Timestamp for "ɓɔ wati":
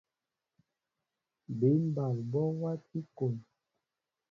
2.31-2.99